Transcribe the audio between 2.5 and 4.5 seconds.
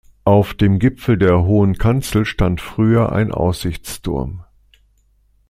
früher ein Aussichtsturm.